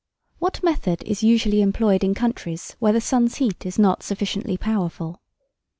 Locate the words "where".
2.79-2.91